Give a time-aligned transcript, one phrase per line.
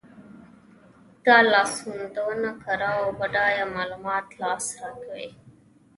[1.25, 5.29] دا لاسوندونه کره او بډایه معلومات په لاس راکوي.